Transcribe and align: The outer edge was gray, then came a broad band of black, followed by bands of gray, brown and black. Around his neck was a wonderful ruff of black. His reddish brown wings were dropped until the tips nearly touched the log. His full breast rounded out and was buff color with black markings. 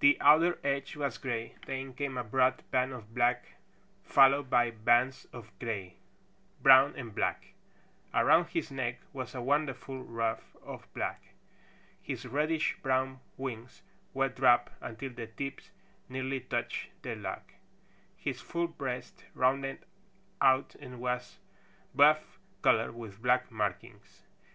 The 0.00 0.18
outer 0.20 0.58
edge 0.62 0.94
was 0.94 1.16
gray, 1.16 1.54
then 1.64 1.94
came 1.94 2.18
a 2.18 2.22
broad 2.22 2.62
band 2.70 2.92
of 2.92 3.14
black, 3.14 3.54
followed 4.04 4.50
by 4.50 4.70
bands 4.70 5.24
of 5.32 5.58
gray, 5.58 5.96
brown 6.60 6.92
and 6.98 7.14
black. 7.14 7.54
Around 8.12 8.48
his 8.48 8.70
neck 8.70 9.00
was 9.14 9.34
a 9.34 9.40
wonderful 9.40 10.02
ruff 10.02 10.54
of 10.62 10.86
black. 10.92 11.32
His 12.02 12.26
reddish 12.26 12.76
brown 12.82 13.20
wings 13.38 13.80
were 14.12 14.28
dropped 14.28 14.72
until 14.82 15.14
the 15.14 15.28
tips 15.28 15.70
nearly 16.10 16.40
touched 16.40 16.90
the 17.00 17.16
log. 17.16 17.40
His 18.18 18.42
full 18.42 18.66
breast 18.68 19.24
rounded 19.34 19.78
out 20.42 20.74
and 20.74 21.00
was 21.00 21.38
buff 21.94 22.38
color 22.60 22.92
with 22.92 23.22
black 23.22 23.50
markings. 23.50 24.24